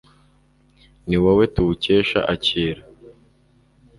[1.07, 2.81] ni wowe tuwukesha akira